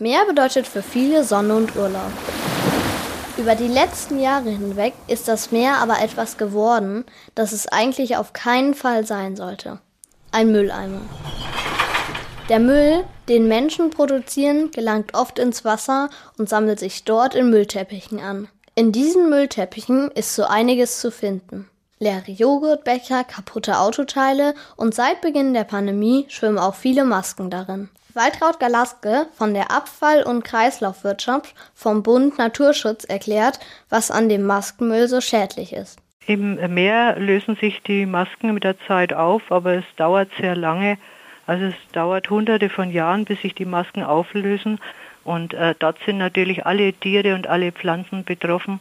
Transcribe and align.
Meer 0.00 0.26
bedeutet 0.26 0.68
für 0.68 0.82
viele 0.82 1.24
Sonne 1.24 1.56
und 1.56 1.74
Urlaub. 1.74 2.12
Über 3.36 3.56
die 3.56 3.66
letzten 3.66 4.20
Jahre 4.20 4.48
hinweg 4.48 4.94
ist 5.08 5.26
das 5.26 5.50
Meer 5.50 5.78
aber 5.78 6.00
etwas 6.00 6.36
geworden, 6.36 7.04
das 7.34 7.50
es 7.50 7.66
eigentlich 7.66 8.16
auf 8.16 8.32
keinen 8.32 8.74
Fall 8.74 9.04
sein 9.04 9.34
sollte. 9.34 9.80
Ein 10.30 10.52
Mülleimer. 10.52 11.00
Der 12.48 12.60
Müll, 12.60 13.04
den 13.28 13.48
Menschen 13.48 13.90
produzieren, 13.90 14.70
gelangt 14.70 15.14
oft 15.14 15.40
ins 15.40 15.64
Wasser 15.64 16.10
und 16.38 16.48
sammelt 16.48 16.78
sich 16.78 17.02
dort 17.02 17.34
in 17.34 17.50
Müllteppichen 17.50 18.20
an. 18.20 18.46
In 18.76 18.92
diesen 18.92 19.28
Müllteppichen 19.28 20.12
ist 20.12 20.36
so 20.36 20.44
einiges 20.44 21.00
zu 21.00 21.10
finden. 21.10 21.68
Leere 22.00 22.30
Joghurtbecher, 22.30 23.24
kaputte 23.24 23.80
Autoteile 23.80 24.54
und 24.76 24.94
seit 24.94 25.20
Beginn 25.20 25.52
der 25.52 25.64
Pandemie 25.64 26.26
schwimmen 26.28 26.58
auch 26.58 26.76
viele 26.76 27.04
Masken 27.04 27.50
darin. 27.50 27.88
Waltraud 28.14 28.60
Galaske 28.60 29.26
von 29.36 29.52
der 29.52 29.72
Abfall- 29.72 30.22
und 30.22 30.44
Kreislaufwirtschaft 30.44 31.54
vom 31.74 32.04
Bund 32.04 32.38
Naturschutz 32.38 33.04
erklärt, 33.04 33.58
was 33.90 34.12
an 34.12 34.28
dem 34.28 34.44
Maskenmüll 34.44 35.08
so 35.08 35.20
schädlich 35.20 35.72
ist. 35.72 35.98
Im 36.26 36.54
Meer 36.72 37.18
lösen 37.18 37.56
sich 37.56 37.82
die 37.82 38.06
Masken 38.06 38.54
mit 38.54 38.62
der 38.62 38.78
Zeit 38.86 39.12
auf, 39.12 39.50
aber 39.50 39.74
es 39.74 39.84
dauert 39.96 40.28
sehr 40.38 40.54
lange. 40.54 40.98
Also 41.46 41.66
es 41.66 41.74
dauert 41.92 42.30
hunderte 42.30 42.68
von 42.68 42.92
Jahren, 42.92 43.24
bis 43.24 43.40
sich 43.40 43.54
die 43.54 43.64
Masken 43.64 44.04
auflösen. 44.04 44.78
Und 45.24 45.54
äh, 45.54 45.74
dort 45.78 45.96
sind 46.06 46.18
natürlich 46.18 46.64
alle 46.64 46.92
Tiere 46.92 47.34
und 47.34 47.46
alle 47.46 47.72
Pflanzen 47.72 48.24
betroffen 48.24 48.80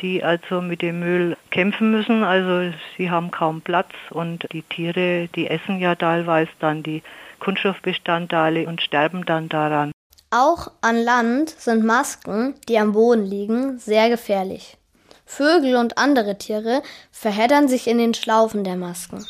die 0.00 0.24
also 0.24 0.60
mit 0.60 0.82
dem 0.82 1.00
Müll 1.00 1.36
kämpfen 1.50 1.90
müssen. 1.90 2.24
Also 2.24 2.74
sie 2.96 3.10
haben 3.10 3.30
kaum 3.30 3.60
Platz 3.60 3.92
und 4.10 4.46
die 4.52 4.62
Tiere, 4.62 5.28
die 5.34 5.48
essen 5.48 5.78
ja 5.78 5.94
teilweise 5.94 6.50
dann 6.60 6.82
die 6.82 7.02
Kunststoffbestandteile 7.40 8.66
und 8.66 8.80
sterben 8.80 9.24
dann 9.26 9.48
daran. 9.48 9.92
Auch 10.30 10.70
an 10.80 10.96
Land 10.96 11.50
sind 11.50 11.84
Masken, 11.84 12.54
die 12.68 12.78
am 12.78 12.92
Boden 12.92 13.24
liegen, 13.24 13.78
sehr 13.78 14.08
gefährlich. 14.08 14.78
Vögel 15.26 15.76
und 15.76 15.98
andere 15.98 16.38
Tiere 16.38 16.82
verheddern 17.10 17.68
sich 17.68 17.86
in 17.86 17.98
den 17.98 18.14
Schlaufen 18.14 18.64
der 18.64 18.76
Masken. 18.76 19.26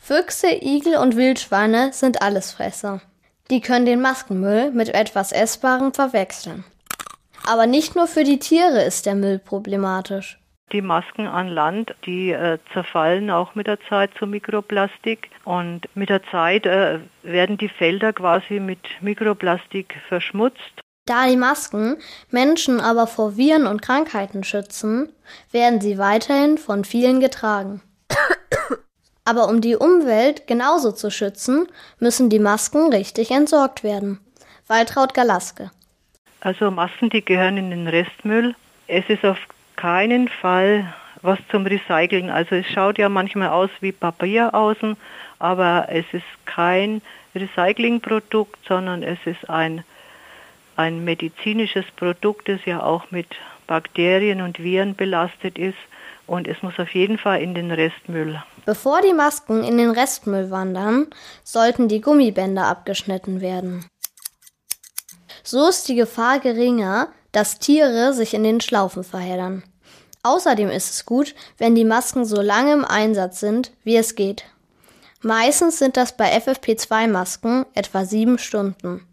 Füchse, 0.00 0.48
Igel 0.50 0.96
und 0.96 1.16
Wildschweine 1.16 1.92
sind 1.92 2.22
Allesfresser. 2.22 3.00
Die 3.50 3.60
können 3.60 3.86
den 3.86 4.00
Maskenmüll 4.00 4.70
mit 4.70 4.88
etwas 4.88 5.32
Essbarem 5.32 5.92
verwechseln. 5.92 6.64
Aber 7.48 7.66
nicht 7.66 7.96
nur 7.96 8.06
für 8.06 8.24
die 8.24 8.38
Tiere 8.38 8.82
ist 8.82 9.06
der 9.06 9.14
Müll 9.14 9.38
problematisch. 9.38 10.38
Die 10.70 10.82
Masken 10.82 11.26
an 11.26 11.48
Land, 11.48 11.94
die 12.04 12.30
äh, 12.30 12.58
zerfallen 12.74 13.30
auch 13.30 13.54
mit 13.54 13.66
der 13.66 13.78
Zeit 13.88 14.10
zu 14.18 14.26
Mikroplastik 14.26 15.30
und 15.44 15.88
mit 15.94 16.10
der 16.10 16.22
Zeit 16.24 16.66
äh, 16.66 16.98
werden 17.22 17.56
die 17.56 17.70
Felder 17.70 18.12
quasi 18.12 18.60
mit 18.60 18.80
Mikroplastik 19.00 19.96
verschmutzt. 20.08 20.60
Da 21.06 21.26
die 21.26 21.38
Masken 21.38 21.96
Menschen 22.30 22.80
aber 22.80 23.06
vor 23.06 23.38
Viren 23.38 23.66
und 23.66 23.80
Krankheiten 23.80 24.44
schützen, 24.44 25.10
werden 25.50 25.80
sie 25.80 25.96
weiterhin 25.96 26.58
von 26.58 26.84
vielen 26.84 27.18
getragen. 27.18 27.80
aber 29.24 29.48
um 29.48 29.62
die 29.62 29.74
Umwelt 29.76 30.46
genauso 30.46 30.92
zu 30.92 31.10
schützen, 31.10 31.66
müssen 31.98 32.28
die 32.28 32.40
Masken 32.40 32.92
richtig 32.92 33.30
entsorgt 33.30 33.82
werden. 33.82 34.20
Waltraud 34.66 35.14
Galaske 35.14 35.70
also 36.40 36.70
Massen, 36.70 37.10
die 37.10 37.24
gehören 37.24 37.56
in 37.56 37.70
den 37.70 37.88
Restmüll. 37.88 38.54
Es 38.86 39.08
ist 39.08 39.24
auf 39.24 39.38
keinen 39.76 40.28
Fall 40.28 40.92
was 41.22 41.38
zum 41.50 41.66
Recyceln. 41.66 42.30
Also 42.30 42.54
es 42.56 42.66
schaut 42.66 42.98
ja 42.98 43.08
manchmal 43.08 43.48
aus 43.48 43.70
wie 43.80 43.92
Papier 43.92 44.54
außen, 44.54 44.96
aber 45.38 45.86
es 45.90 46.04
ist 46.12 46.24
kein 46.44 47.02
Recyclingprodukt, 47.34 48.58
sondern 48.66 49.02
es 49.02 49.18
ist 49.24 49.48
ein, 49.48 49.84
ein 50.76 51.04
medizinisches 51.04 51.84
Produkt, 51.96 52.48
das 52.48 52.64
ja 52.64 52.82
auch 52.82 53.10
mit 53.10 53.28
Bakterien 53.66 54.40
und 54.40 54.58
Viren 54.58 54.94
belastet 54.94 55.58
ist. 55.58 55.78
Und 56.26 56.46
es 56.46 56.62
muss 56.62 56.78
auf 56.78 56.90
jeden 56.90 57.16
Fall 57.16 57.40
in 57.40 57.54
den 57.54 57.70
Restmüll. 57.70 58.42
Bevor 58.66 59.00
die 59.00 59.14
Masken 59.14 59.64
in 59.64 59.78
den 59.78 59.90
Restmüll 59.90 60.50
wandern, 60.50 61.06
sollten 61.42 61.88
die 61.88 62.02
Gummibänder 62.02 62.66
abgeschnitten 62.66 63.40
werden. 63.40 63.86
So 65.50 65.66
ist 65.66 65.88
die 65.88 65.94
Gefahr 65.94 66.40
geringer, 66.40 67.08
dass 67.32 67.58
Tiere 67.58 68.12
sich 68.12 68.34
in 68.34 68.42
den 68.42 68.60
Schlaufen 68.60 69.02
verheddern. 69.02 69.62
Außerdem 70.22 70.68
ist 70.68 70.90
es 70.90 71.06
gut, 71.06 71.34
wenn 71.56 71.74
die 71.74 71.86
Masken 71.86 72.26
so 72.26 72.42
lange 72.42 72.74
im 72.74 72.84
Einsatz 72.84 73.40
sind, 73.40 73.72
wie 73.82 73.96
es 73.96 74.14
geht. 74.14 74.44
Meistens 75.22 75.78
sind 75.78 75.96
das 75.96 76.14
bei 76.14 76.36
FFP2-Masken 76.36 77.64
etwa 77.72 78.04
sieben 78.04 78.38
Stunden. 78.38 79.07